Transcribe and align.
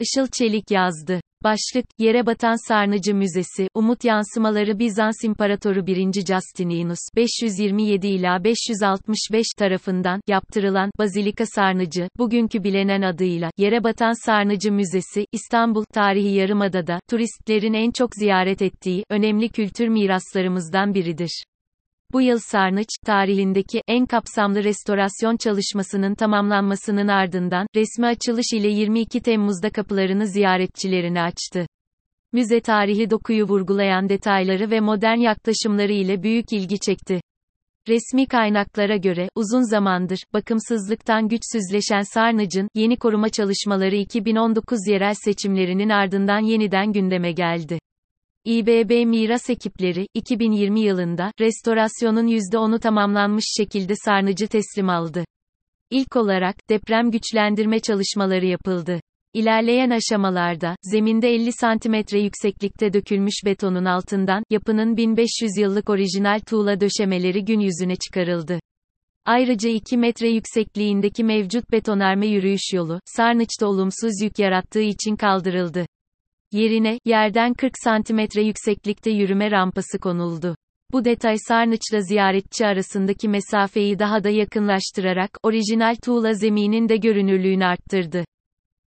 Işıl 0.00 0.26
Çelik 0.32 0.70
yazdı. 0.70 1.20
Başlık, 1.44 1.84
Yere 1.98 2.26
Batan 2.26 2.68
Sarnıcı 2.68 3.14
Müzesi, 3.14 3.68
Umut 3.74 4.04
Yansımaları 4.04 4.78
Bizans 4.78 5.24
İmparatoru 5.24 5.86
1. 5.86 6.12
Justininus, 6.12 6.98
527 7.16 8.06
ila 8.06 8.44
565 8.44 9.46
tarafından, 9.58 10.20
yaptırılan, 10.28 10.90
Bazilika 10.98 11.46
Sarnıcı, 11.46 12.08
bugünkü 12.18 12.64
bilinen 12.64 13.02
adıyla, 13.02 13.50
Yere 13.58 13.84
Batan 13.84 14.26
Sarnıcı 14.26 14.72
Müzesi, 14.72 15.26
İstanbul, 15.32 15.84
tarihi 15.94 16.34
Yarımada'da, 16.34 17.00
turistlerin 17.10 17.74
en 17.74 17.90
çok 17.90 18.14
ziyaret 18.14 18.62
ettiği, 18.62 19.04
önemli 19.10 19.48
kültür 19.48 19.88
miraslarımızdan 19.88 20.94
biridir. 20.94 21.44
Bu 22.14 22.22
yıl 22.22 22.38
Sarnıç, 22.38 22.88
tarihindeki 23.06 23.82
en 23.88 24.06
kapsamlı 24.06 24.64
restorasyon 24.64 25.36
çalışmasının 25.36 26.14
tamamlanmasının 26.14 27.08
ardından, 27.08 27.66
resmi 27.76 28.06
açılış 28.06 28.46
ile 28.54 28.68
22 28.68 29.20
Temmuz'da 29.20 29.70
kapılarını 29.70 30.26
ziyaretçilerine 30.26 31.22
açtı. 31.22 31.66
Müze 32.32 32.60
tarihi 32.60 33.10
dokuyu 33.10 33.44
vurgulayan 33.44 34.08
detayları 34.08 34.70
ve 34.70 34.80
modern 34.80 35.16
yaklaşımları 35.16 35.92
ile 35.92 36.22
büyük 36.22 36.52
ilgi 36.52 36.78
çekti. 36.78 37.20
Resmi 37.88 38.26
kaynaklara 38.26 38.96
göre, 38.96 39.28
uzun 39.36 39.70
zamandır, 39.70 40.18
bakımsızlıktan 40.32 41.28
güçsüzleşen 41.28 42.14
Sarnıc'ın, 42.14 42.68
yeni 42.74 42.96
koruma 42.96 43.28
çalışmaları 43.28 43.96
2019 43.96 44.78
yerel 44.88 45.14
seçimlerinin 45.24 45.88
ardından 45.88 46.40
yeniden 46.40 46.92
gündeme 46.92 47.32
geldi. 47.32 47.78
İBB 48.46 49.06
Miras 49.06 49.50
ekipleri, 49.50 50.06
2020 50.14 50.80
yılında, 50.80 51.32
restorasyonun 51.40 52.26
%10'u 52.26 52.78
tamamlanmış 52.78 53.44
şekilde 53.56 53.94
sarnıcı 54.04 54.48
teslim 54.48 54.88
aldı. 54.88 55.24
İlk 55.90 56.16
olarak, 56.16 56.56
deprem 56.70 57.10
güçlendirme 57.10 57.80
çalışmaları 57.80 58.46
yapıldı. 58.46 59.00
İlerleyen 59.34 59.90
aşamalarda, 59.90 60.76
zeminde 60.82 61.28
50 61.28 61.52
santimetre 61.52 62.20
yükseklikte 62.20 62.92
dökülmüş 62.92 63.34
betonun 63.44 63.84
altından, 63.84 64.42
yapının 64.50 64.96
1500 64.96 65.50
yıllık 65.58 65.90
orijinal 65.90 66.40
tuğla 66.46 66.80
döşemeleri 66.80 67.44
gün 67.44 67.60
yüzüne 67.60 67.96
çıkarıldı. 67.96 68.58
Ayrıca 69.24 69.70
2 69.70 69.96
metre 69.96 70.28
yüksekliğindeki 70.28 71.24
mevcut 71.24 71.72
betonarme 71.72 72.26
yürüyüş 72.26 72.72
yolu, 72.72 73.00
Sarnıç'ta 73.04 73.66
olumsuz 73.66 74.22
yük 74.22 74.38
yarattığı 74.38 74.82
için 74.82 75.16
kaldırıldı. 75.16 75.86
Yerine, 76.54 76.98
yerden 77.04 77.54
40 77.54 77.72
santimetre 77.84 78.42
yükseklikte 78.42 79.10
yürüme 79.10 79.50
rampası 79.50 79.98
konuldu. 79.98 80.56
Bu 80.92 81.04
detay 81.04 81.36
Sarnıç'la 81.48 82.00
ziyaretçi 82.00 82.66
arasındaki 82.66 83.28
mesafeyi 83.28 83.98
daha 83.98 84.24
da 84.24 84.30
yakınlaştırarak, 84.30 85.30
orijinal 85.42 85.96
tuğla 86.04 86.32
zeminin 86.32 86.88
de 86.88 86.96
görünürlüğünü 86.96 87.64
arttırdı. 87.64 88.24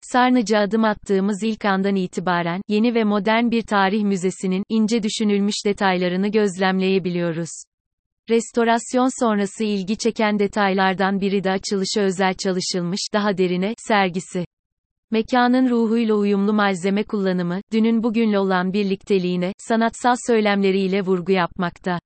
Sarnıc'a 0.00 0.58
adım 0.58 0.84
attığımız 0.84 1.42
ilk 1.42 1.64
andan 1.64 1.96
itibaren, 1.96 2.60
yeni 2.68 2.94
ve 2.94 3.04
modern 3.04 3.50
bir 3.50 3.62
tarih 3.62 4.02
müzesinin, 4.02 4.62
ince 4.68 5.02
düşünülmüş 5.02 5.56
detaylarını 5.66 6.28
gözlemleyebiliyoruz. 6.28 7.50
Restorasyon 8.30 9.24
sonrası 9.24 9.64
ilgi 9.64 9.96
çeken 9.98 10.38
detaylardan 10.38 11.20
biri 11.20 11.44
de 11.44 11.50
açılışa 11.50 12.00
özel 12.00 12.34
çalışılmış, 12.34 13.00
daha 13.14 13.38
derine, 13.38 13.74
sergisi. 13.88 14.44
Mekanın 15.10 15.70
ruhuyla 15.70 16.14
uyumlu 16.14 16.52
malzeme 16.52 17.04
kullanımı, 17.04 17.60
dünün 17.72 18.02
bugünle 18.02 18.38
olan 18.38 18.72
birlikteliğine, 18.72 19.52
sanatsal 19.58 20.14
söylemleriyle 20.26 21.02
vurgu 21.02 21.32
yapmakta. 21.32 21.98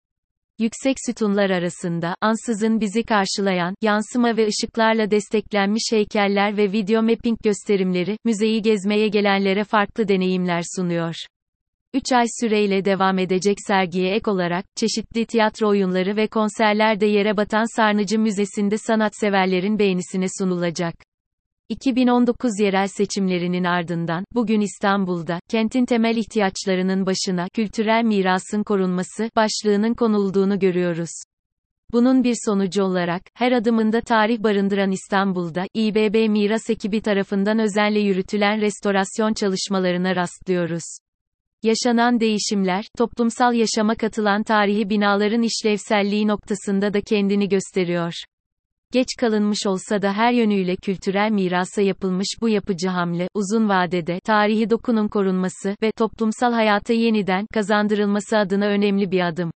Yüksek 0.59 0.97
sütunlar 1.07 1.51
arasında, 1.51 2.15
ansızın 2.21 2.81
bizi 2.81 3.03
karşılayan, 3.03 3.75
yansıma 3.83 4.37
ve 4.37 4.47
ışıklarla 4.47 5.11
desteklenmiş 5.11 5.83
heykeller 5.93 6.57
ve 6.57 6.73
video 6.73 7.03
mapping 7.03 7.39
gösterimleri, 7.45 8.17
müzeyi 8.25 8.63
gezmeye 8.63 9.09
gelenlere 9.09 9.65
farklı 9.65 10.09
deneyimler 10.09 10.63
sunuyor. 10.77 11.15
3 11.95 12.13
ay 12.13 12.27
süreyle 12.41 12.85
devam 12.85 13.19
edecek 13.19 13.57
sergiye 13.67 14.15
ek 14.15 14.31
olarak, 14.31 14.65
çeşitli 14.77 15.27
tiyatro 15.27 15.69
oyunları 15.69 16.17
ve 16.17 16.27
konserler 16.27 17.01
de 17.01 17.07
yere 17.07 17.37
batan 17.37 17.77
Sarnıcı 17.77 18.19
Müzesi'nde 18.19 18.79
sanatseverlerin 18.79 19.79
beğenisine 19.79 20.27
sunulacak. 20.39 21.10
2019 21.71 22.61
yerel 22.61 22.87
seçimlerinin 22.87 23.65
ardından, 23.65 24.25
bugün 24.35 24.61
İstanbul'da, 24.61 25.41
kentin 25.49 25.85
temel 25.87 26.17
ihtiyaçlarının 26.17 27.07
başına, 27.07 27.49
kültürel 27.49 28.05
mirasın 28.05 28.63
korunması, 28.63 29.31
başlığının 29.37 29.95
konulduğunu 29.95 30.59
görüyoruz. 30.59 31.11
Bunun 31.93 32.25
bir 32.25 32.37
sonucu 32.45 32.83
olarak, 32.83 33.23
her 33.35 33.53
adımında 33.53 34.01
tarih 34.01 34.43
barındıran 34.43 34.91
İstanbul'da, 34.91 35.65
İBB 35.75 36.31
Miras 36.31 36.71
ekibi 36.71 37.01
tarafından 37.01 37.59
özenle 37.59 38.01
yürütülen 38.01 38.61
restorasyon 38.61 39.35
çalışmalarına 39.35 40.17
rastlıyoruz. 40.17 40.85
Yaşanan 41.63 42.21
değişimler, 42.21 42.85
toplumsal 42.99 43.55
yaşama 43.55 43.95
katılan 43.95 44.43
tarihi 44.43 44.91
binaların 44.91 45.43
işlevselliği 45.43 46.29
noktasında 46.29 46.95
da 46.95 47.01
kendini 47.01 47.49
gösteriyor. 47.49 48.15
Geç 48.93 49.09
kalınmış 49.19 49.67
olsa 49.67 50.03
da 50.03 50.13
her 50.13 50.33
yönüyle 50.33 50.77
kültürel 50.77 51.31
mirasa 51.31 51.83
yapılmış 51.83 52.27
bu 52.41 52.49
yapıcı 52.49 52.89
hamle, 52.89 53.29
uzun 53.35 53.69
vadede, 53.69 54.21
tarihi 54.21 54.71
dokunun 54.71 55.09
korunması 55.09 55.77
ve 55.83 55.93
toplumsal 55.93 56.53
hayata 56.53 56.93
yeniden 56.93 57.47
kazandırılması 57.55 58.39
adına 58.39 58.67
önemli 58.67 59.11
bir 59.11 59.21
adım. 59.21 59.51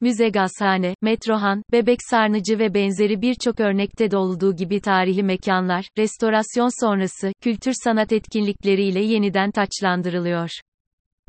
Müze 0.00 0.28
Gazhane, 0.28 0.94
Metrohan, 1.02 1.62
Bebek 1.72 1.98
Sarnıcı 2.10 2.58
ve 2.58 2.74
benzeri 2.74 3.22
birçok 3.22 3.60
örnekte 3.60 4.10
de 4.10 4.16
olduğu 4.16 4.56
gibi 4.56 4.80
tarihi 4.80 5.22
mekanlar, 5.22 5.88
restorasyon 5.98 6.84
sonrası, 6.84 7.32
kültür 7.42 7.72
sanat 7.84 8.12
etkinlikleriyle 8.12 9.00
yeniden 9.00 9.50
taçlandırılıyor. 9.50 10.50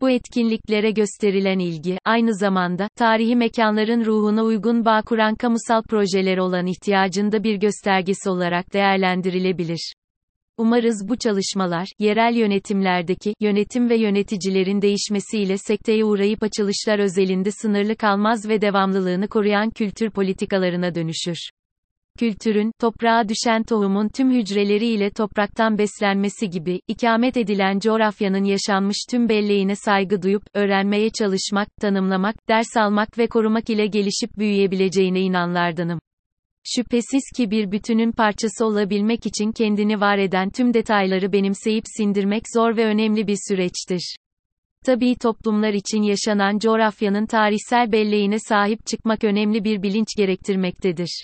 Bu 0.01 0.09
etkinliklere 0.09 0.91
gösterilen 0.91 1.59
ilgi, 1.59 1.97
aynı 2.05 2.35
zamanda, 2.35 2.89
tarihi 2.95 3.35
mekanların 3.35 4.05
ruhuna 4.05 4.43
uygun 4.43 4.85
bağ 4.85 5.01
kuran 5.01 5.35
kamusal 5.35 5.83
projeler 5.83 6.37
olan 6.37 6.65
ihtiyacında 6.65 7.43
bir 7.43 7.55
göstergesi 7.55 8.29
olarak 8.29 8.73
değerlendirilebilir. 8.73 9.93
Umarız 10.57 11.09
bu 11.09 11.17
çalışmalar, 11.17 11.87
yerel 11.99 12.35
yönetimlerdeki, 12.35 13.33
yönetim 13.39 13.89
ve 13.89 13.97
yöneticilerin 13.97 14.81
değişmesiyle 14.81 15.57
sekteye 15.57 16.05
uğrayıp 16.05 16.43
açılışlar 16.43 16.99
özelinde 16.99 17.51
sınırlı 17.51 17.95
kalmaz 17.95 18.49
ve 18.49 18.61
devamlılığını 18.61 19.27
koruyan 19.27 19.69
kültür 19.69 20.09
politikalarına 20.09 20.95
dönüşür 20.95 21.37
kültürün, 22.19 22.71
toprağa 22.79 23.29
düşen 23.29 23.63
tohumun 23.63 24.09
tüm 24.09 24.31
hücreleriyle 24.31 25.09
topraktan 25.09 25.77
beslenmesi 25.77 26.49
gibi, 26.49 26.79
ikamet 26.87 27.37
edilen 27.37 27.79
coğrafyanın 27.79 28.43
yaşanmış 28.43 28.97
tüm 29.09 29.29
belleğine 29.29 29.75
saygı 29.75 30.21
duyup, 30.21 30.43
öğrenmeye 30.53 31.09
çalışmak, 31.09 31.67
tanımlamak, 31.81 32.35
ders 32.49 32.77
almak 32.77 33.17
ve 33.17 33.27
korumak 33.27 33.69
ile 33.69 33.87
gelişip 33.87 34.37
büyüyebileceğine 34.37 35.19
inanlardanım. 35.19 35.99
Şüphesiz 36.75 37.23
ki 37.37 37.51
bir 37.51 37.71
bütünün 37.71 38.11
parçası 38.11 38.65
olabilmek 38.65 39.25
için 39.25 39.51
kendini 39.51 40.01
var 40.01 40.17
eden 40.17 40.49
tüm 40.49 40.73
detayları 40.73 41.33
benimseyip 41.33 41.83
sindirmek 41.97 42.43
zor 42.53 42.77
ve 42.77 42.85
önemli 42.85 43.27
bir 43.27 43.37
süreçtir. 43.47 44.15
Tabii 44.85 45.15
toplumlar 45.15 45.73
için 45.73 46.01
yaşanan 46.01 46.59
coğrafyanın 46.59 47.25
tarihsel 47.25 47.91
belleğine 47.91 48.39
sahip 48.39 48.85
çıkmak 48.85 49.23
önemli 49.23 49.63
bir 49.63 49.83
bilinç 49.83 50.07
gerektirmektedir. 50.17 51.23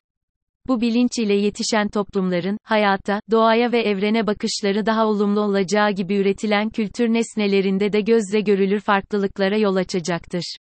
Bu 0.68 0.82
bilinç 0.82 1.20
ile 1.20 1.34
yetişen 1.34 1.88
toplumların, 1.88 2.58
hayata, 2.64 3.22
doğaya 3.32 3.72
ve 3.72 3.82
evrene 3.82 4.28
bakışları 4.28 4.86
daha 4.86 5.08
olumlu 5.08 5.40
olacağı 5.40 5.92
gibi 5.92 6.16
üretilen 6.16 6.70
kültür 6.70 7.08
nesnelerinde 7.08 7.94
de 7.94 8.02
gözle 8.02 8.42
görülür 8.42 8.80
farklılıklara 8.80 9.58
yol 9.58 9.76
açacaktır. 9.76 10.56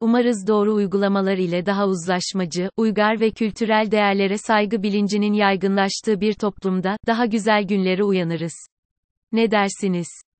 Umarız 0.00 0.46
doğru 0.48 0.74
uygulamalar 0.74 1.36
ile 1.36 1.66
daha 1.66 1.86
uzlaşmacı, 1.86 2.70
uygar 2.76 3.20
ve 3.20 3.30
kültürel 3.30 3.90
değerlere 3.90 4.38
saygı 4.38 4.82
bilincinin 4.82 5.32
yaygınlaştığı 5.32 6.20
bir 6.20 6.34
toplumda, 6.34 6.96
daha 7.06 7.26
güzel 7.26 7.62
günlere 7.62 8.04
uyanırız. 8.04 8.54
Ne 9.32 9.50
dersiniz? 9.50 10.22